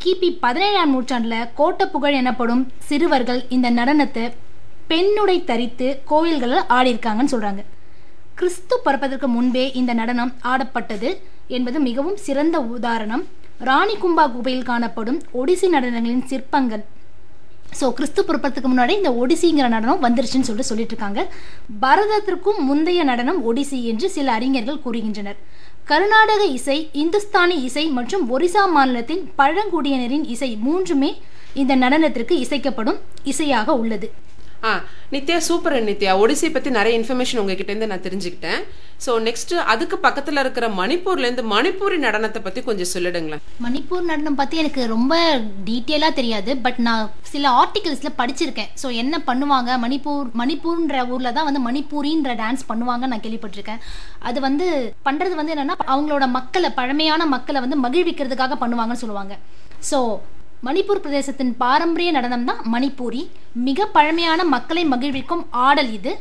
கிபி 0.04 0.30
பதினேழாம் 0.44 0.94
நூற்றாண்டில் 0.96 1.50
கோட்டப்புகழ் 1.60 2.18
எனப்படும் 2.22 2.64
சிறுவர்கள் 2.90 3.42
இந்த 3.56 3.68
நடனத்தை 3.80 4.26
பெண்ணுடை 4.90 5.38
தரித்து 5.50 5.88
கோயில்களில் 6.12 6.68
ஆடியிருக்காங்கன்னு 6.78 7.34
சொல்கிறாங்க 7.34 7.64
கிறிஸ்து 8.40 8.76
பிறப்பதற்கு 8.86 9.28
முன்பே 9.36 9.64
இந்த 9.80 9.92
நடனம் 10.00 10.32
ஆடப்பட்டது 10.52 11.10
என்பது 11.56 11.78
மிகவும் 11.88 12.20
சிறந்த 12.26 12.58
உதாரணம். 12.76 13.24
ராணி 13.68 13.96
கும்பா 14.02 14.26
குகையில் 14.34 14.70
காணப்படும் 14.70 15.18
ஒடிசி 15.40 15.68
நடனங்களின் 15.74 16.28
சிற்பங்கள். 16.32 16.84
ஸோ 17.80 17.88
கிறிஸ்து 17.98 18.22
பிறப்பத்துக்கு 18.28 18.70
முன்னாடி 18.72 18.94
இந்த 19.00 19.12
ஒடிசிங்கிற 19.22 19.68
நடனம் 19.74 20.04
வந்துருச்சுன்னு 20.06 20.48
சொல்லிட்டு 20.48 20.70
சொல்லிட்டு 20.70 20.94
இருக்காங்க 20.94 21.22
பரதத்திற்கும் 21.84 22.62
முந்தைய 22.70 23.02
நடனம் 23.10 23.42
ஒடிசி 23.50 23.80
என்று 23.92 24.08
சில 24.16 24.32
அறிஞர்கள் 24.38 24.82
கூறுகின்றனர். 24.86 25.40
கர்நாடக 25.92 26.42
இசை 26.58 26.78
இந்துஸ்தானி 27.04 27.58
இசை 27.68 27.86
மற்றும் 27.98 28.26
ஒரிசா 28.36 28.64
மாநிலத்தின் 28.78 29.24
பழங்குடியினரின் 29.42 30.26
இசை 30.36 30.52
மூன்றுமே 30.66 31.12
இந்த 31.62 31.76
நடனத்திற்கு 31.84 32.36
இசைக்கப்படும் 32.46 33.00
இசையாக 33.34 33.78
உள்ளது. 33.84 34.10
ஆ 34.68 34.72
நித்யா 35.14 35.38
சூப்பர் 35.48 35.76
நித்யா. 35.90 36.12
ஒடிசை 36.22 36.50
பற்றி 36.56 36.70
நிறைய 36.78 36.94
இன்ஃபர்மேஷன் 37.00 37.40
உங்ககிட்டேருந்து 37.42 37.90
நான் 37.92 38.06
தெரிஞ்சுக்கிட்டேன். 38.08 38.62
ஸோ 39.06 39.12
நெக்ஸ்ட் 39.28 39.54
அதுக்கு 39.74 39.98
பக்கத்தில் 40.06 40.42
இருக்கிற 40.42 40.66
மணிப்பூர்லேருந்து 40.80 41.44
மணிப்பூரி 41.54 41.98
நடனத்தை 42.06 42.40
பற்றி 42.48 42.62
கொஞ்சம் 42.70 42.90
சொல்லிடுங்களேன். 42.94 43.44
மணிப்பூர் 43.66 44.10
நடனம் 44.10 44.40
பற்றி 44.42 44.58
எனக்கு 44.64 44.82
ரொம்ப 44.96 45.14
டீட்டெயிலாக 45.70 46.18
தெரியாது 46.20 46.54
பட் 46.66 46.80
நான் 46.88 47.06
சில 47.34 47.46
ஆர்டிகல்ஸில் 47.62 48.18
படிச்சிருக்கேன். 48.22 48.72
ஸோ 48.82 48.90
என்ன 49.04 49.16
பண்ணுவாங்க? 49.30 49.72
மணிப்பூர் 49.86 50.28
மணிப்பூர்ன்ற 50.42 51.06
ஊரில் 51.14 51.36
தான் 51.38 51.48
வந்து 51.50 51.62
மணிப்பூரின்ற 51.68 52.34
டான்ஸ் 52.42 52.68
பண்ணுவாங்க 52.72 53.08
நான் 53.12 53.24
கேள்விப்பட்டிருக்கேன். 53.26 53.82
அது 54.30 54.40
வந்து 54.48 54.68
பண்ணுறது 55.08 55.38
வந்து 55.42 55.56
என்னென்னா 55.56 55.78
அவங்களோட 55.94 56.28
மக்களை 56.38 56.72
பழமையான 56.82 57.28
மக்களை 57.36 57.62
வந்து 57.66 57.80
மகிழ்விக்கிறதுக்காக 57.86 58.58
பண்ணுவாங்கன்னு 58.66 59.04
சொல்லுவாங்க. 59.06 59.36
ஸோ 59.92 60.00
மணிப்பூர் 60.68 61.02
பிரதேசத்தின் 61.04 61.52
பாரம்பரிய 61.62 62.10
நடனம் 62.16 62.46
தான் 62.48 62.62
மணிப்பூரி. 62.74 63.22
மிக 63.68 63.86
பழமையான 63.96 64.40
மக்களை 64.54 64.84
மகிழ்விக்கும் 64.94 65.44
ஆடல் 65.68 65.92
இது. 65.98 66.12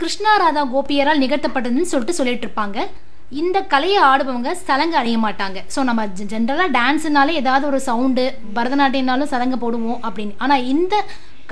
கிருஷ்ணா 0.00 0.32
ராதா 0.42 0.62
கோபியரால் 0.74 1.22
நிகழ்த்தப்பட்டதுன்னு 1.24 1.90
சொல்லிட்டு 1.92 2.18
சொல்லிட்டு 2.18 2.46
இருப்பாங்க. 2.46 2.78
இந்த 3.40 3.58
கலையை 3.72 3.98
ஆடுபவங்க 4.10 4.50
சலங்கு 4.68 4.96
அணிய 5.00 5.16
மாட்டாங்க. 5.24 5.58
ஸோ 5.74 5.80
நம்ம 5.88 6.04
ஜென்ரலாக 6.34 6.68
டான்ஸுனாலே 6.78 7.34
ஏதாவது 7.42 7.64
ஒரு 7.70 7.80
சவுண்டு 7.88 8.24
பரதநாட்டியம்னாலும் 8.58 9.32
சலங்கு 9.34 9.58
போடுவோம் 9.64 10.00
அப்படின்னு. 10.08 10.36
ஆனால் 10.44 10.66
இந்த 10.74 10.94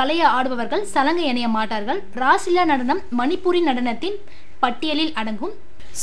கலையை 0.01 0.27
ஆடுபவர்கள் 0.37 0.89
சலங்கை 0.95 1.27
அணிய 1.33 1.49
மாட்டார்கள். 1.59 2.01
ராசிலா 2.23 2.65
நடனம் 2.73 3.05
மணிப்பூரி 3.21 3.63
நடனத்தின் 3.71 4.19
பட்டியலில் 4.65 5.17
அடங்கும். 5.23 5.55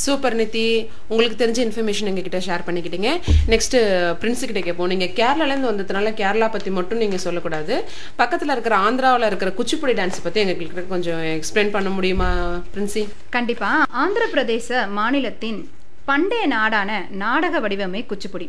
சூப்பர் 0.02 0.36
நித்தி 0.40 0.64
உங்களுக்கு 1.12 1.36
தெரிஞ்ச 1.42 1.60
இன்ஃபர்மேஷன் 1.66 2.10
எங்ககிட்ட 2.10 2.40
ஷேர் 2.46 2.66
பண்ணிக்கிட்டீங்க. 2.68 3.10
நெக்ஸ்ட் 3.52 3.76
பிரின்ஸுக்கிட்ட 4.22 4.62
கேட்போம் 4.68 4.90
நீங்கள் 4.94 5.14
கேரளாலேருந்து 5.20 5.70
வந்ததுனால 5.72 6.14
கேரளா 6.22 6.48
பற்றி 6.56 6.72
மட்டும் 6.78 7.02
நீங்கள் 7.04 7.24
சொல்லக்கூடாது. 7.26 7.76
பக்கத்தில் 8.22 8.54
இருக்கிற 8.56 8.76
ஆந்திராவில் 8.88 9.28
இருக்கிற 9.30 9.52
குச்சிப்புடி 9.60 9.94
டான்ஸ் 10.00 10.24
பற்றி 10.26 10.42
எங்களுக்கு 10.44 10.92
கொஞ்சம் 10.96 11.22
எக்ஸ்பிளைன் 11.36 11.74
பண்ண 11.76 11.90
முடியுமா 11.98 12.32
பிரின்சி 12.74 13.04
கண்டிப்பாக 13.38 13.88
ஆந்திர 14.04 14.26
பிரதேச 14.34 14.88
மாநிலத்தின் 14.98 15.60
பண்டைய 16.08 16.44
நாடான 16.54 16.90
நாடக 17.20 17.60
வடிவமே 17.64 18.00
குச்சிப்புடி. 18.10 18.46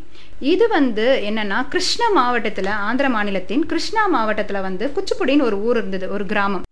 இது 0.54 0.66
வந்து 0.78 1.06
என்னன்னா 1.30 1.60
கிருஷ்ணா 1.74 2.08
மாவட்டத்தில் 2.18 2.72
ஆந்திர 2.88 3.10
மாநிலத்தின் 3.16 3.66
கிருஷ்ணா 3.72 4.06
மாவட்டத்தில் 4.16 4.66
வந்து 4.68 4.88
குச்சிப்புடின்னு 4.98 5.50
ஒரு 5.50 5.60
ஊர் 5.68 5.80
இருந்தது 5.82 6.08
ஒரு 6.18 6.25
கிராமம். 6.32 6.64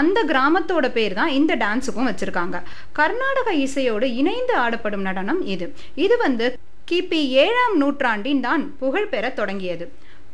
அந்த 0.00 0.18
கிராமத்தோட 0.30 0.86
பேர் 0.96 1.14
தான் 1.20 1.34
இந்த 1.38 1.52
டான்ஸுக்கும் 1.64 2.08
வச்சிருக்காங்க. 2.10 2.56
கர்நாடக 2.98 3.48
இசையோடு 3.66 4.08
இணைந்து 4.20 4.54
ஆடப்படும் 4.64 5.06
நடனம் 5.08 5.40
இது. 5.54 5.68
இது 6.06 6.16
வந்து 6.24 6.46
கிபி 6.90 7.20
ஏழாம் 7.44 7.76
நூற்றாண்டின் 7.82 8.42
தான் 8.48 8.64
புகழ் 8.82 9.12
பெற 9.14 9.24
தொடங்கியது. 9.40 9.86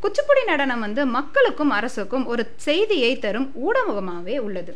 குச்சிப்புடி 0.05 0.43
நடனம் 0.53 0.83
வந்து 0.87 1.03
மக்களுக்கும் 1.17 1.75
அரசுக்கும் 1.79 2.25
ஒரு 2.33 2.45
செய்தியை 2.67 3.13
தரும் 3.25 3.51
ஊடகமாகவே 3.67 4.37
உள்ளது. 4.47 4.73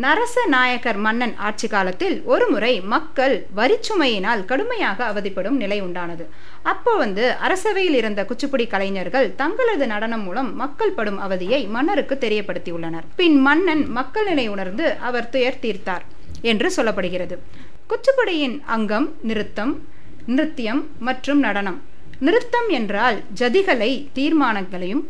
நரசநாயகர் 0.00 0.96
மன்னன் 0.96 1.36
ஆட்சி 1.36 1.68
காலத்தில் 1.68 2.22
ஒரு 2.24 2.50
முறை 2.50 2.80
மக்கள் 2.80 3.46
வரிச்சுமையினால் 3.56 4.44
கடுமையாக 4.44 5.04
அவதிப்படும் 5.04 5.56
நிலை 5.56 5.82
உண்டானது. 5.82 6.24
அப்போ 6.62 6.96
வந்து 6.96 7.34
அரசவையில் 7.46 7.96
இருந்த 8.00 8.26
குச்சிப்புடி 8.28 8.66
கலைஞர்கள் 8.68 9.34
தங்களது 9.34 9.86
நடனம் 9.86 10.22
மூலம் 10.22 10.56
மக்கள் 10.56 10.90
படும் 10.90 11.18
அவதியை 11.18 11.66
மன்னருக்கு 11.66 12.16
தெரியப்படுத்தியுள்ளனர். 12.20 13.04
பின் 13.16 13.40
மன்னன் 13.40 13.90
மக்கள் 13.90 14.24
நிலை 14.24 14.48
உணர்ந்து 14.48 14.94
அவர் 15.00 15.28
துயர் 15.28 15.60
தீர்த்தார் 15.62 16.06
என்று 16.42 16.72
சொல்லப்படுகிறது. 16.76 17.38
குச்சிப்புடியின் 17.88 18.60
அங்கம் 18.64 19.14
நிறுத்தம் 19.22 19.86
நிருத்தியம் 20.26 20.86
மற்றும் 20.98 21.38
நடனம். 21.38 21.82
நிறுத்தம் 22.20 22.68
என்றால் 22.68 23.22
ஜதிகளை 23.34 24.06
தீர்மானங்களையும் 24.14 25.04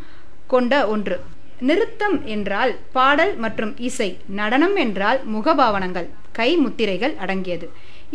கொண்ட 0.47 0.87
ஒன்று. 0.87 1.21
நிறுத்தம் 1.69 2.17
என்றால் 2.35 2.73
பாடல் 2.93 3.35
மற்றும் 3.45 3.73
இசை 3.89 4.09
நடனம் 4.41 4.77
என்றால் 4.77 5.21
முகபாவனங்கள் 5.35 6.09
கை 6.33 6.51
முத்திரைகள் 6.57 7.15
அடங்கியது. 7.25 7.67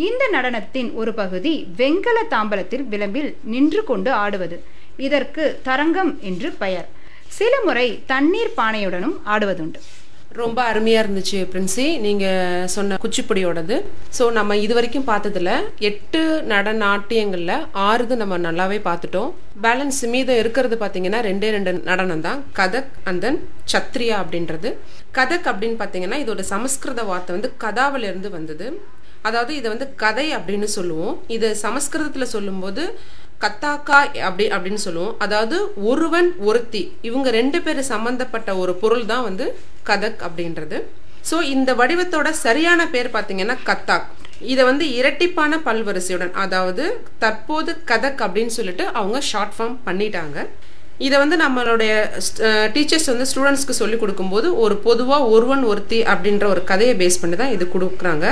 இந்த 0.08 0.24
நடனத்தின் 0.34 0.90
ஒரு 0.94 1.14
பகுதி 1.14 1.54
வெண்கல 1.76 2.18
தாம்பலத்தில் 2.32 2.86
விளம்பில் 2.94 3.30
நின்று 3.54 3.84
கொண்டு 3.84 4.12
ஆடுவது. 4.24 4.58
இதற்கு 4.98 5.44
தரங்கம் 5.64 6.12
என்று 6.30 6.50
பெயர். 6.64 6.88
சில 7.38 7.54
முறை 7.66 7.88
தண்ணீர் 8.06 8.54
பானையுடனும் 8.58 9.16
ஆடுவதுண்டு. 9.26 9.80
ரொம்ப 10.42 10.60
அருமையாக 10.72 11.04
இருந்துச்சு 11.04 11.40
பிரின்சி. 11.52 11.86
நீங்கள் 12.06 12.68
சொன்ன 12.76 12.98
குச்சிப்புடியோடது. 13.04 13.76
ஸோ 14.18 14.24
நம்ம 14.38 14.58
இது 14.66 14.74
வரைக்கும் 14.78 15.08
பார்த்ததுல 15.12 15.52
எட்டு 15.90 16.22
நடநாட்டியங்களில் 16.52 17.54
ஆறுது 17.88 18.16
நம்ம 18.22 18.38
நல்லாவே 18.48 18.80
பார்த்துட்டோம். 18.90 19.32
பேலன்ஸ் 19.66 20.02
மீதம் 20.14 20.42
இருக்கிறது 20.44 20.78
பார்த்தீங்கன்னா 20.84 21.22
ரெண்டே 21.30 21.50
ரெண்டு 21.58 21.74
நடனம் 21.90 22.26
தான் 22.28 22.42
கதக் 22.60 22.92
அண்ட் 23.12 23.24
தென் 23.26 23.40
சத்ரியா 23.74 24.18
அப்படின்றது. 24.24 24.72
கதக் 25.20 25.50
அப்படின்னு 25.52 25.80
பார்த்தீங்கன்னா 25.82 26.20
இதோட 26.26 26.44
சமஸ்கிருத 26.54 27.04
வார்த்தை 27.12 27.34
வந்து 27.38 27.52
கதாவிலிருந்து 27.66 28.32
வந்தது. 28.38 28.68
அதாவது 29.28 29.52
இதை 29.60 29.68
வந்து 29.74 29.88
கதை 30.02 30.26
அப்படின்னு 30.38 30.68
சொல்லுவோம். 30.76 31.16
இது 31.36 31.48
சமஸ்கிருதத்தில் 31.64 32.34
சொல்லும்போது 32.36 32.84
கத்தாக்கா 33.44 33.98
அப்படி 34.28 34.46
அப்படின்னு 34.56 34.82
சொல்லுவோம். 34.86 35.16
அதாவது 35.26 35.58
ஒருவன் 35.90 36.30
ஒருத்தி. 36.50 36.84
இவங்க 37.10 37.28
ரெண்டு 37.40 37.60
பேரும் 37.66 37.92
சம்பந்தப்பட்ட 37.94 38.50
ஒரு 38.62 38.76
பொருள் 38.84 39.04
தான் 39.12 39.26
வந்து 39.30 39.48
கதக் 39.90 40.22
அப்படின்றது. 40.28 40.78
ஸோ 41.30 41.38
இந்த 41.56 41.70
வடிவத்தோட 41.82 42.30
சரியான 42.46 42.82
பேர் 42.94 43.10
பார்த்தீங்கன்னா 43.16 43.58
கத்தாக். 43.70 44.08
இதை 44.54 44.64
வந்து 44.70 44.86
இரட்டிப்பான 45.00 45.60
பல்வரிசையுடன் 45.68 46.34
அதாவது 46.44 46.84
தற்போது 47.24 47.72
கதக் 47.92 48.24
அப்படின்னு 48.26 48.54
சொல்லிட்டு 48.58 48.84
அவங்க 49.00 49.20
ஷார்ட் 49.32 49.56
ஃபார்ம் 49.56 49.78
பண்ணிட்டாங்க. 49.88 50.38
இதை 51.06 51.16
வந்து 51.24 51.38
நம்மளுடைய 51.46 51.94
டீச்சர்ஸ் 52.76 53.10
வந்து 53.12 53.28
ஸ்டூடெண்ட்ஸ்க்கு 53.32 53.80
சொல்லி 53.82 53.98
கொடுக்கும்போது 54.04 54.48
ஒரு 54.66 54.76
பொதுவாக 54.86 55.30
ஒருவன் 55.36 55.64
ஒருத்தி 55.72 56.00
அப்படின்ற 56.14 56.46
ஒரு 56.54 56.62
கதையை 56.72 56.94
பேஸ் 57.02 57.20
பண்ணி 57.24 57.38
தான் 57.42 57.54
இது 57.56 57.66
கொடுக்குறாங்க. 57.76 58.28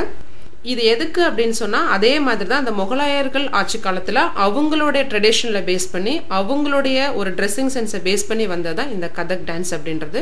இது 0.71 0.83
எதுக்கு 0.83 1.21
அப்படின்னு 1.29 1.55
சொன்னால் 1.61 1.87
அதே 1.87 2.19
மாதிரி 2.19 2.49
தான் 2.49 2.63
அந்த 2.65 2.73
முகலாயர்கள் 2.81 3.49
ஆட்சி 3.59 3.79
காலத்தில் 3.79 4.21
அவங்களுடைய 4.45 5.03
ட்ரெடிஷனில் 5.11 5.65
பேஸ் 5.69 5.87
பண்ணி 5.91 6.13
அவங்களுடைய 6.39 7.13
ஒரு 7.13 7.31
ட்ரெஸ்ஸிங் 7.31 7.73
சென்ஸை 7.75 7.99
பேஸ் 8.07 8.27
பண்ணி 8.29 8.47
வந்ததுதான் 8.47 8.93
இந்த 8.95 9.09
கதக் 9.17 9.45
டான்ஸ் 9.49 9.73
அப்படின்றது. 9.77 10.21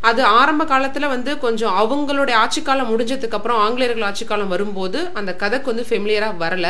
அது 0.00 0.22
ஆரம்ப 0.40 0.62
காலத்தில் 0.64 1.06
வந்து 1.08 1.38
கொஞ்சம் 1.38 1.76
அவங்களுடைய 1.82 2.34
ஆட்சி 2.44 2.62
காலம் 2.62 2.90
ஆங்கிலேயர்கள் 3.66 4.06
ஆட்சி 4.08 4.24
காலம் 4.24 4.48
வரும்போது 4.48 5.10
அந்த 5.14 5.34
கதக்கு 5.42 5.74
வந்து 5.74 5.86
ஃபெமிலியராக 5.90 6.40
வரல. 6.44 6.66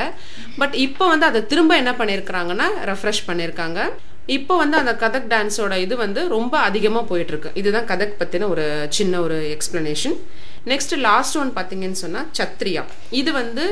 பட் 0.58 0.74
இப்போ 0.74 1.06
வந்து 1.08 1.26
அதை 1.26 1.46
திரும்ப 1.46 1.76
என்ன 1.76 1.92
பண்ணியிருக்கிறாங்கன்னா 1.92 2.68
ரெஃப்ரெஷ் 2.90 3.26
பண்ணியிருக்காங்க 3.26 3.80
இப்போ 4.34 4.54
வந்து 4.56 4.76
அந்த 4.76 4.92
கதக் 5.02 5.28
டான்ஸோட 5.32 5.74
இது 5.84 5.94
வந்து 5.96 6.20
ரொம்ப 6.28 6.54
அதிகமாக 6.68 7.04
போயிட்டுருக்கு. 7.10 7.50
இதுதான் 7.60 7.88
கதக் 7.90 8.18
பற்றின 8.20 8.48
ஒரு 8.54 8.64
சின்ன 8.96 9.20
ஒரு 9.20 9.36
எக்ஸ்பிளனேஷன் 9.56 10.16
நெக்ஸ்ட் 10.72 10.94
லாஸ்ட் 11.08 11.36
ஒன் 11.42 11.52
பார்த்தீங்கன்னு 11.58 12.02
சொன்னால் 12.04 12.28
சத்ரியா 12.38 12.82
இது 13.20 13.32
வந்து 13.32 13.64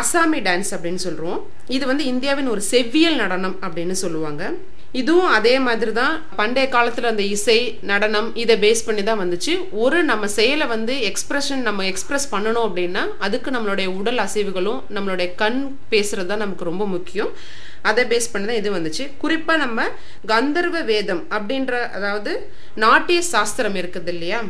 அசாமி 0.00 0.38
டான்ஸ் 0.46 0.70
அப்படின்னு 0.74 1.00
சொல்கிறோம் 1.06 1.40
இது 1.76 1.84
வந்து 1.86 2.04
இந்தியாவின் 2.12 2.48
ஒரு 2.54 2.62
செவ்வியல் 2.70 3.20
நடனம் 3.22 3.56
அப்படின்னு 3.66 3.96
சொல்லுவாங்க. 4.04 4.42
இதுவும் 4.98 5.32
அதே 5.36 5.52
மாதிரி 5.64 5.92
தான் 5.98 6.14
பண்டைய 6.38 6.66
காலத்தில் 6.74 7.10
அந்த 7.10 7.24
இசை 7.34 7.56
நடனம் 7.90 8.28
இதை 8.42 8.54
பேஸ் 8.64 8.84
பண்ணி 8.86 9.02
தான் 9.08 9.20
வந்துச்சு. 9.20 9.52
ஒரு 9.82 9.98
நம்ம 10.10 10.28
செயலை 10.36 10.66
வந்து 10.72 10.94
எக்ஸ்பிரஷன் 11.10 11.62
நம்ம 11.68 11.84
எக்ஸ்பிரஸ் 11.90 12.26
பண்ணணும் 12.32 12.66
அப்படின்னா 12.68 13.02
அதுக்கு 13.26 13.50
நம்மளுடைய 13.56 13.88
உடல் 13.98 14.22
அசைவுகளும் 14.26 14.80
நம்மளுடைய 14.96 15.28
கண் 15.42 15.60
பேசுறது 15.92 16.30
தான் 16.32 16.42
நமக்கு 16.44 16.70
ரொம்ப 16.70 16.86
முக்கியம். 16.94 17.30
அதை 17.90 18.02
பேஸ் 18.12 18.32
பண்ணி 18.32 18.48
தான் 18.50 18.60
இது 18.62 18.70
வந்துச்சு. 18.78 19.06
குறிப்பாக 19.22 19.62
நம்ம 19.64 19.86
கந்தர்வ 20.32 20.82
வேதம் 20.92 21.22
அப்படின்ற 21.36 21.74
அதாவது 21.98 22.34
நாட்டிய 22.86 23.20
சாஸ்திரம் 23.34 23.78
இருக்குது 23.82 24.12
இல்லையா? 24.14 24.40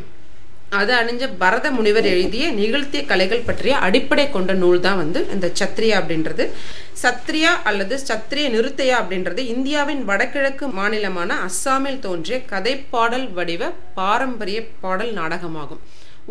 அது 0.79 0.93
அணிஞ்ச 0.99 1.25
பரத 1.41 1.67
முனிவர் 1.77 2.07
எழுதிய 2.11 2.45
நிகழ்த்திய 2.59 3.00
கலைகள் 3.11 3.47
பற்றிய 3.47 3.73
அடிப்படை 3.87 4.25
கொண்ட 4.35 4.53
நூல் 4.61 4.83
தான் 4.85 4.99
வந்து 5.00 5.21
இந்த 5.35 5.47
சத்ரியா 5.61 5.95
அப்படின்றது. 6.00 6.45
சத்ரியா 7.03 7.53
அல்லது 7.69 7.95
சத்ரிய 8.09 8.45
நிறுத்தையா 8.55 8.97
அப்படின்றது 9.03 9.41
இந்தியாவின் 9.55 10.03
வடகிழக்கு 10.11 10.67
மாநிலமான 10.79 11.39
அஸ்ஸாமில் 11.47 11.99
தோன்றிய 12.05 12.39
கதைப்பாடல் 12.53 13.27
வடிவ 13.39 13.73
பாரம்பரிய 13.99 14.61
பாடல் 14.85 15.12
நாடகமாகும். 15.21 15.83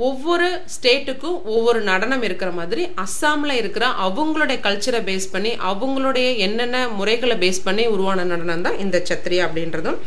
ஒவ்வொரு 0.08 0.48
ஸ்டேட்டுக்கும் 0.75 1.38
ஒவ்வொரு 1.53 1.79
நடனம் 1.91 2.24
இருக்கிற 2.27 2.50
மாதிரி 2.60 2.84
அஸ்ஸாமில் 3.03 3.55
இருக்கிற 3.62 3.86
அவங்களுடைய 4.08 4.58
கல்ச்சரை 4.67 5.03
பேஸ் 5.10 5.29
பண்ணி 5.36 5.53
அவங்களுடைய 5.72 6.29
என்னென்ன 6.48 6.88
முறைகளை 7.00 7.38
பேஸ் 7.43 7.62
பண்ணி 7.67 7.86
உருவான 7.96 8.27
நடனம் 8.34 8.65
தான் 8.69 8.81
இந்த 8.86 8.98
சத்ரியா 9.12 9.46
அப்படின்றதும். 9.48 10.00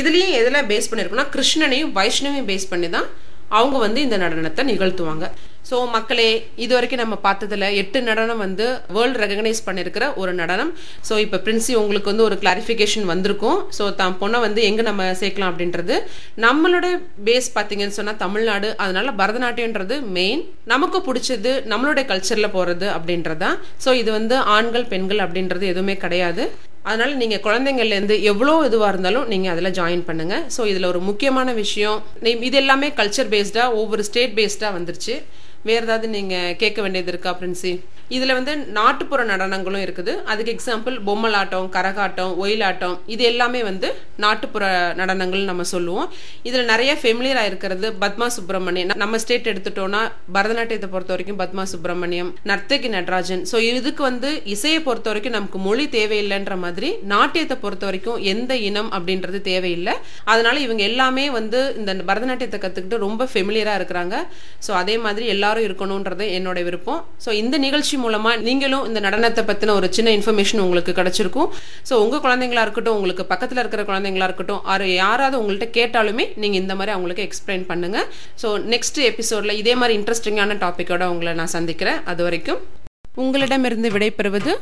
இதுலேயும் 0.00 0.34
எதில் 0.40 0.68
பேஸ் 0.72 0.90
பண்ணியிருக்கோம்னா 0.90 1.28
கிருஷ்ணனையும் 1.36 1.92
வைஷ்ணவையும் 1.98 2.50
பேஸ் 2.52 2.70
பண்ணி 2.72 2.88
தான் 2.96 3.08
அவங்க 3.56 3.76
வந்து 3.86 4.00
இந்த 4.06 4.16
நடனத்தை 4.24 4.62
நிகழ்த்துவாங்க. 4.72 5.26
ஸோ 5.68 5.76
மக்களே 5.94 6.26
இது 6.64 6.72
வரைக்கும் 6.76 7.00
நம்ம 7.02 7.16
பார்த்ததில் 7.26 7.66
எட்டு 7.82 7.98
நடனம் 8.08 8.42
வந்து 8.44 8.64
வேர்ல்டு 8.94 9.20
ரெகனைஸ் 9.22 9.60
பண்ணியிருக்கிற 9.68 10.04
ஒரு 10.22 10.32
நடனம். 10.40 10.72
ஸோ 11.08 11.14
இப்போ 11.24 11.38
பிரின்சி 11.46 11.72
உங்களுக்கு 11.82 12.10
வந்து 12.12 12.26
ஒரு 12.26 12.36
கிளாரிஃபிகேஷன் 12.42 13.06
வந்திருக்கும். 13.12 13.60
ஸோ 13.78 13.84
தான் 14.00 14.16
பொண்ணை 14.20 14.40
வந்து 14.46 14.60
எங்கே 14.70 14.84
நம்ம 14.90 15.06
சேர்க்கலாம் 15.22 15.52
அப்படின்றது. 15.52 15.96
நம்மளோட 16.46 16.88
பேஸ் 17.28 17.48
பார்த்தீங்கன்னு 17.56 17.98
சொன்னால் 18.00 18.20
தமிழ்நாடு. 18.24 18.70
அதனால 18.84 19.14
பரதநாட்டியன்றது 19.22 19.98
மெயின் 20.18 20.44
நமக்கு 20.74 21.00
பிடிச்சது 21.08 21.54
நம்மளுடைய 21.72 22.06
கல்ச்சரில் 22.12 22.54
போகிறது 22.58 22.88
அப்படின்றதான் 22.98 23.58
ஸோ 23.86 23.92
இது 24.02 24.12
வந்து 24.18 24.36
ஆண்கள் 24.58 24.90
பெண்கள் 24.94 25.24
அப்படின்றது 25.26 25.66
எதுவுமே 25.74 25.96
கிடையாது. 26.04 26.44
அதனால் 26.88 27.12
நீங்கள் 27.22 27.42
குழந்தைங்கள்லேருந்து 27.46 28.16
எவ்வளோ 28.30 28.54
இதுவாக 28.68 28.90
இருந்தாலும் 28.92 29.28
நீங்கள் 29.32 29.52
அதில் 29.54 29.74
ஜாயின் 29.78 30.04
பண்ணுங்கள் 30.08 30.42
ஸோ 30.56 30.62
இதில் 30.72 30.90
ஒரு 30.90 31.00
முக்கியமான 31.10 31.52
விஷயம். 31.62 31.98
இது 32.48 32.56
எல்லாமே 32.62 32.88
கல்ச்சர் 33.00 33.30
பேஸ்டாக 33.34 33.78
ஒவ்வொரு 33.80 34.04
ஸ்டேட் 34.08 34.36
பேஸ்டாக 34.38 34.72
வந்துருச்சு. 34.78 35.14
வேறு 35.70 35.84
ஏதாவது 35.88 36.06
நீங்கள் 36.16 36.56
கேட்க 36.62 36.78
வேண்டியது 36.86 37.12
இருக்கா 37.14 37.32
பிரின்சி 37.40 37.74
இதில் 38.14 38.34
வந்து 38.36 38.52
நாட்டுப்புற 38.78 39.20
நடனங்களும் 39.30 39.82
இருக்குது. 39.84 40.12
அதுக்கு 40.30 40.52
எக்ஸாம்பிள் 40.54 40.96
பொம்மலாட்டம் 41.06 41.68
கரகாட்டம் 41.76 42.32
ஒயிலாட்டம் 42.42 42.96
இது 43.14 43.22
எல்லாமே 43.28 43.60
வந்து 43.68 43.88
நாட்டுப்புற 44.24 44.64
நடனங்கள் 44.98 45.46
நம்ம 45.50 45.64
சொல்லுவோம். 45.72 46.08
இதில் 46.48 46.68
நிறைய 46.72 46.92
ஃபெமிலியராக 47.02 47.50
இருக்கிறது 47.50 47.86
பத்மா 48.02 48.26
சுப்பிரமணியம் 48.36 48.90
நம்ம 49.02 49.20
ஸ்டேட் 49.22 49.48
எடுத்துட்டோம்னா 49.52 50.02
பரதநாட்டியத்தை 50.36 50.90
பொறுத்த 50.94 51.14
வரைக்கும் 51.14 51.40
பத்மா 51.42 51.64
சுப்பிரமணியம் 51.72 52.30
நர்த்தகி 52.50 52.90
நடராஜன். 52.96 53.44
ஸோ 53.52 53.56
இதுக்கு 53.70 54.04
வந்து 54.10 54.30
இசையை 54.54 54.82
பொறுத்த 54.88 55.08
வரைக்கும் 55.12 55.36
நமக்கு 55.38 55.60
மொழி 55.68 55.86
தேவையில்லைன்ற 55.96 56.56
மாதிரி 56.66 56.90
நாட்டியத்தை 57.14 57.58
பொறுத்த 57.64 57.86
வரைக்கும் 57.90 58.20
எந்த 58.34 58.52
இனம் 58.68 58.92
அப்படின்றது 58.98 59.40
தேவையில்லை. 59.50 59.96
அதனால 60.34 60.56
இவங்க 60.66 60.84
எல்லாமே 60.90 61.26
வந்து 61.38 61.62
இந்த 61.80 61.96
பரதநாட்டியத்தை 62.12 62.60
கற்றுக்கிட்டு 62.66 63.02
ரொம்ப 63.06 63.28
ஃபெமிலியராக 63.32 63.80
இருக்கிறாங்க. 63.82 64.14
ஸோ 64.68 64.72
அதே 64.82 64.98
மாதிரி 65.06 65.26
எல்லாரும் 65.36 65.52
இருக்கணும்ன்றது 65.66 66.26
என்னோட 66.38 66.58
விருப்பம். 66.68 67.00
ஸோ 67.24 67.30
இந்த 67.42 67.58
நிகழ்ச்சி 67.64 67.96
மூலமாக 68.04 68.42
நீங்களும் 68.48 68.84
இந்த 68.90 69.00
நடனத்தை 69.06 69.42
பற்றின 69.50 69.74
ஒரு 69.80 69.88
சின்ன 69.96 70.12
இன்ஃபர்மேஷன் 70.18 70.62
உங்களுக்கு 70.66 70.94
கிடைச்சிருக்கும். 71.00 71.48
ஸோ 71.88 71.96
உங்கள் 72.04 72.24
குழந்தைங்களா 72.26 72.64
இருக்கட்டும் 72.66 72.96
உங்களுக்கு 72.98 73.26
பக்கத்தில் 73.32 73.62
இருக்கிற 73.62 73.84
குழந்தைங்களா 73.90 74.28
இருக்கட்டும் 74.30 74.62
ஆறு 74.74 74.88
யாராவது 75.02 75.38
உங்கள்கிட்ட 75.42 75.68
கேட்டாலுமே 75.80 76.26
நீங்கள் 76.44 76.62
இந்த 76.62 76.76
மாதிரி 76.80 76.94
அவங்களுக்கு 76.96 77.26
எக்ஸ்பிளைன் 77.28 77.66
பண்ணுங்கள் 77.72 78.08
ஸோ 78.44 78.50
நெக்ஸ்ட் 78.74 79.00
எபிசோட்ல 79.10 79.54
இதே 79.62 79.76
மாதிரி 79.82 79.98
இன்ட்ரெஸ்டிங்கான 80.00 80.58
டாப்பிக்கோட 80.64 81.06
உங்களை 81.14 81.34
நான் 81.42 81.54
சந்திக்கிறேன். 81.58 82.00
அது 82.12 82.22
வரைக்கும் 82.28 82.62
உங்களிடமிருந்து 83.24 83.88
விடைபெறுவது 83.94 84.52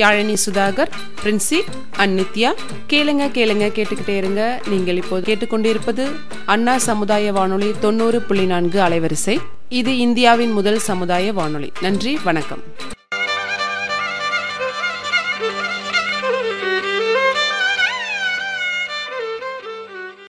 யாழினி 0.00 0.34
சுதாகர் 0.42 0.90
பிரின்சி 1.20 1.58
அந்நித்யா 2.02 2.50
கேளுங்க 2.90 3.24
கேளுங்க 3.36 3.66
கேட்டுக்கிட்டே 3.78 4.16
இருங்க. 4.20 4.42
நீங்கள் 4.72 5.00
இப்போது 5.02 5.26
கேட்டுக்கொண்டிருப்பது 5.28 6.06
அண்ணா 6.54 6.74
சமுதாய 6.88 7.32
வானொலி 7.38 7.70
தொண்ணூறு 7.84 8.20
புள்ளி 8.28 8.46
நான்கு 8.54 8.80
அலைவரிசை. 8.88 9.36
இது 9.70 9.98
இந்தியாவின் 9.98 10.52
முதல் 10.52 10.78
சமுதாய 10.78 11.32
வானொலி. 11.32 11.72
நன்றி 11.80 12.18
வணக்கம். 12.24 12.62